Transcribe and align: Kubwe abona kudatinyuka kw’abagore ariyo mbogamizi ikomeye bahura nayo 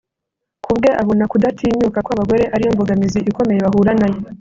Kubwe 0.65 0.89
abona 1.01 1.23
kudatinyuka 1.31 1.99
kw’abagore 2.05 2.43
ariyo 2.55 2.71
mbogamizi 2.75 3.19
ikomeye 3.29 3.59
bahura 3.65 3.93
nayo 3.99 4.19